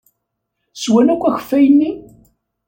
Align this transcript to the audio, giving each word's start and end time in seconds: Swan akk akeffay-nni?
Swan 0.83 1.07
akk 1.13 1.23
akeffay-nni? 1.29 1.91